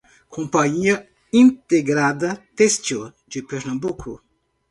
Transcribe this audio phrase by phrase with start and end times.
[0.35, 4.19] Companhia Integrada Têxtil de Pernambuco